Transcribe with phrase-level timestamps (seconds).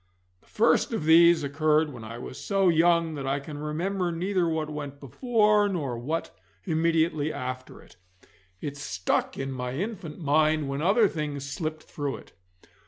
[0.39, 4.49] The first of these occurred when I was so young that I can remember neither
[4.49, 7.97] what went before nor what immediately after it.
[8.61, 12.33] It stuck in my infant mind when other things slipped through it.